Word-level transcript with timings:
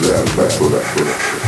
back, 0.00 0.36
back, 0.36 0.60
back, 0.70 0.96
back. 0.96 1.41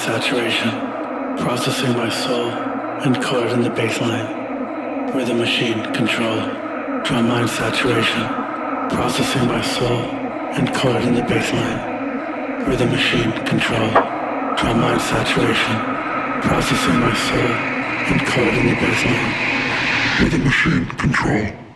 Saturation. 0.00 0.70
Processing 1.44 1.92
my 1.96 2.08
soul. 2.08 2.50
Encoded 3.04 3.52
in 3.52 3.62
the 3.62 3.70
baseline. 3.70 5.14
Rhythm 5.14 5.38
machine 5.38 5.80
control. 5.92 6.38
Drumline 7.04 7.48
saturation. 7.48 8.24
Processing 8.96 9.46
my 9.46 9.60
soul. 9.60 10.00
Encoded 10.56 11.06
in 11.06 11.14
the 11.14 11.26
baseline. 11.32 12.66
Rhythm 12.66 12.90
machine 12.90 13.32
control. 13.44 13.90
Drumline 14.60 15.00
saturation. 15.00 15.76
Processing 16.48 16.98
my 17.06 17.14
soul. 17.28 17.50
Encoded 18.12 18.56
in 18.60 18.66
the 18.72 18.78
baseline. 18.82 19.32
Rhythm 20.20 20.44
machine 20.44 20.86
control. 20.96 21.69